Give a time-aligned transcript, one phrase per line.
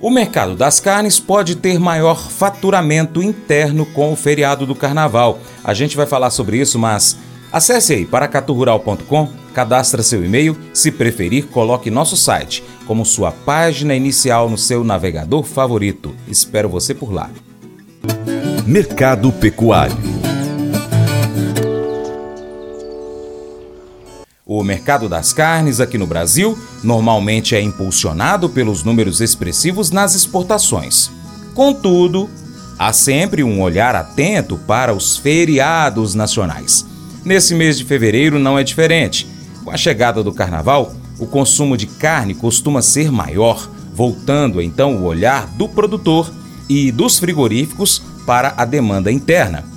[0.00, 5.38] O mercado das carnes pode ter maior faturamento interno com o feriado do carnaval.
[5.62, 7.18] A gente vai falar sobre isso, mas
[7.52, 14.48] acesse aí paracaturural.com, cadastre seu e-mail, se preferir, coloque nosso site como sua página inicial
[14.48, 16.14] no seu navegador favorito.
[16.26, 17.28] Espero você por lá.
[18.66, 20.19] Mercado Pecuário
[24.52, 31.08] O mercado das carnes aqui no Brasil normalmente é impulsionado pelos números expressivos nas exportações.
[31.54, 32.28] Contudo,
[32.76, 36.84] há sempre um olhar atento para os feriados nacionais.
[37.24, 39.24] Nesse mês de fevereiro não é diferente.
[39.62, 45.04] Com a chegada do carnaval, o consumo de carne costuma ser maior, voltando então o
[45.04, 46.28] olhar do produtor
[46.68, 49.69] e dos frigoríficos para a demanda interna.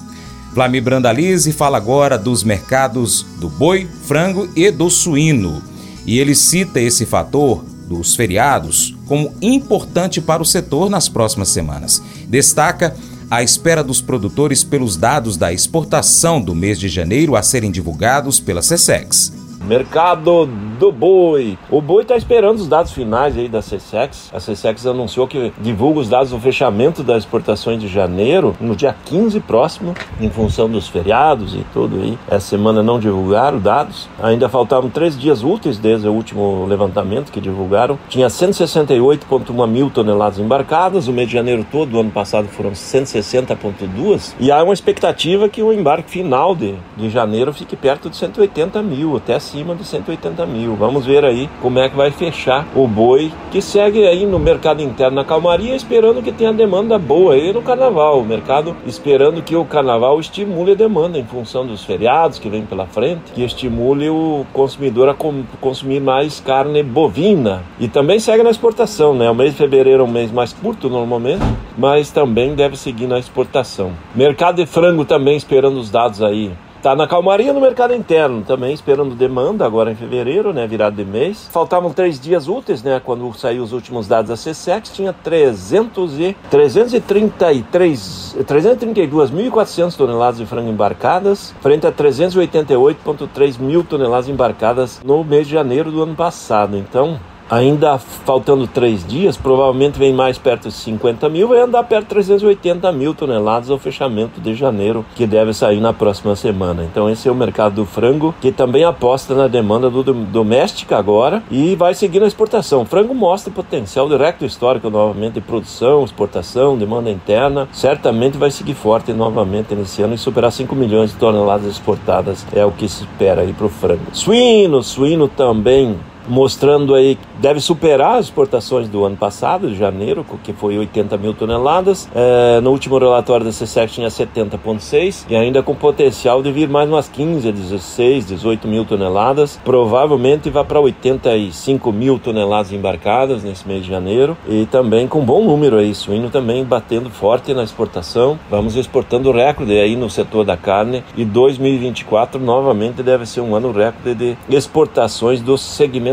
[0.53, 5.63] Vlamir Brandalize fala agora dos mercados do boi, frango e do suíno.
[6.05, 12.01] E ele cita esse fator dos feriados como importante para o setor nas próximas semanas.
[12.27, 12.95] Destaca
[13.31, 18.39] a espera dos produtores pelos dados da exportação do mês de janeiro a serem divulgados
[18.39, 19.33] pela SESEX.
[19.63, 20.45] Mercado
[20.77, 21.57] do boi.
[21.71, 24.29] O boi está esperando os dados finais aí da CSEX.
[24.33, 28.93] A CSEX anunciou que divulga os dados do fechamento das exportações de janeiro no dia
[29.05, 32.17] 15 próximo, em função dos feriados e tudo aí.
[32.27, 34.09] Essa semana não divulgaram dados.
[34.21, 37.97] Ainda faltavam três dias úteis desde o último levantamento que divulgaram.
[38.09, 41.07] Tinha 168,1 mil toneladas embarcadas.
[41.07, 44.33] O mês de janeiro todo, o ano passado, foram 160,2.
[44.41, 48.81] E há uma expectativa que o embarque final de, de janeiro fique perto de 180
[48.81, 50.75] mil, até acima de 180 mil.
[50.75, 54.81] Vamos ver aí como é que vai fechar o boi que segue aí no mercado
[54.81, 58.19] interno na calmaria, esperando que tenha demanda boa aí no carnaval.
[58.19, 62.65] O mercado esperando que o carnaval estimule a demanda em função dos feriados que vem
[62.65, 65.15] pela frente, que estimule o consumidor a
[65.61, 67.61] consumir mais carne bovina.
[67.79, 69.29] E também segue na exportação, né?
[69.29, 71.43] O mês de fevereiro é um mês mais curto normalmente,
[71.77, 73.91] mas também deve seguir na exportação.
[74.15, 76.51] Mercado de frango também esperando os dados aí
[76.83, 81.05] Tá na calmaria no mercado interno também, esperando demanda agora em fevereiro, né, virado de
[81.05, 81.47] mês.
[81.49, 86.35] Faltavam três dias úteis, né, quando saiu os últimos dados da CSEX, tinha 300 e
[86.51, 95.53] 333 332.400 toneladas de frango embarcadas, frente a 388.3 mil toneladas embarcadas no mês de
[95.53, 96.75] janeiro do ano passado.
[96.75, 97.17] Então,
[97.49, 102.09] Ainda faltando três dias, provavelmente vem mais perto de 50 mil, vai andar perto de
[102.09, 106.83] 380 mil toneladas ao fechamento de janeiro, que deve sair na próxima semana.
[106.83, 111.43] Então esse é o mercado do frango, que também aposta na demanda do doméstica agora
[111.51, 112.81] e vai seguir na exportação.
[112.81, 117.67] O frango mostra potencial direto histórico novamente de produção, exportação, demanda interna.
[117.71, 122.65] Certamente vai seguir forte novamente nesse ano e superar 5 milhões de toneladas exportadas é
[122.65, 124.03] o que se espera aí para o frango.
[124.13, 125.97] Suíno, suíno também
[126.27, 131.17] mostrando aí que deve superar as exportações do ano passado, de janeiro, que foi 80
[131.17, 132.09] mil toneladas.
[132.13, 136.89] É, no último relatório da CSEC tinha 70,6 e ainda com potencial de vir mais
[136.89, 139.59] umas 15, 16, 18 mil toneladas.
[139.63, 145.43] Provavelmente vai para 85 mil toneladas embarcadas nesse mês de janeiro e também com bom
[145.43, 148.39] número aí, suíno também batendo forte na exportação.
[148.49, 153.71] Vamos exportando recorde aí no setor da carne e 2024 novamente deve ser um ano
[153.71, 156.12] recorde de exportações do segmento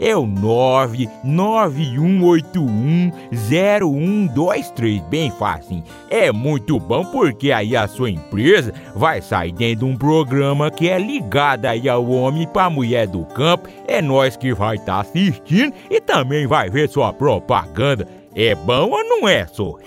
[0.00, 5.82] é o 99181 0123, bem fácil.
[6.10, 10.88] É muito bom porque aí a sua empresa vai sair dentro de um programa que
[10.88, 13.68] é ligado aí ao homem para mulher do campo.
[13.86, 18.08] É nós que vai estar tá assistindo e também vai ver sua propaganda.
[18.34, 19.76] É bom ou não é, só?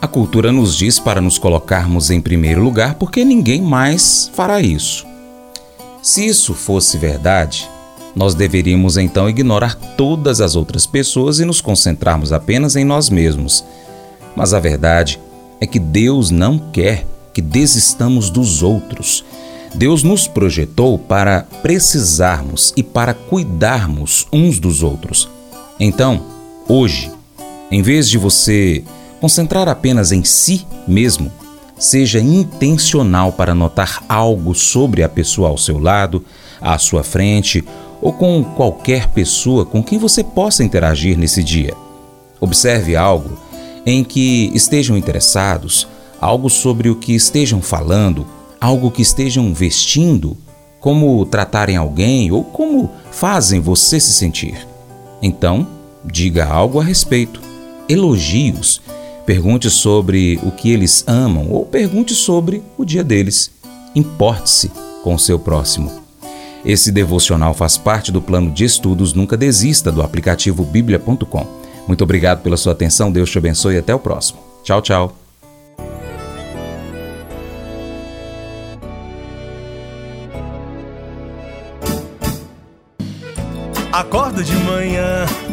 [0.00, 5.11] A cultura nos diz para nos colocarmos em primeiro lugar porque ninguém mais fará isso.
[6.02, 7.70] Se isso fosse verdade,
[8.14, 13.64] nós deveríamos então ignorar todas as outras pessoas e nos concentrarmos apenas em nós mesmos.
[14.34, 15.20] Mas a verdade
[15.60, 19.24] é que Deus não quer que desistamos dos outros.
[19.76, 25.28] Deus nos projetou para precisarmos e para cuidarmos uns dos outros.
[25.78, 26.20] Então,
[26.68, 27.12] hoje,
[27.70, 28.82] em vez de você
[29.20, 31.30] concentrar apenas em si mesmo,
[31.78, 36.24] seja intencional para notar algo sobre a pessoa ao seu lado,
[36.60, 37.64] à sua frente
[38.00, 41.74] ou com qualquer pessoa com quem você possa interagir nesse dia.
[42.40, 43.38] Observe algo
[43.86, 45.86] em que estejam interessados,
[46.20, 48.26] algo sobre o que estejam falando,
[48.60, 50.36] algo que estejam vestindo,
[50.80, 54.66] como tratarem alguém ou como fazem você se sentir.
[55.22, 55.66] Então,
[56.04, 57.40] diga algo a respeito.
[57.88, 58.81] Elogios.
[59.24, 63.50] Pergunte sobre o que eles amam ou pergunte sobre o dia deles.
[63.94, 64.70] Importe-se
[65.02, 66.02] com o seu próximo.
[66.64, 71.46] Esse devocional faz parte do plano de estudos Nunca Desista do aplicativo bíblia.com.
[71.86, 74.38] Muito obrigado pela sua atenção, Deus te abençoe e até o próximo.
[74.62, 75.16] Tchau, tchau.
[83.92, 85.26] Acordo de manhã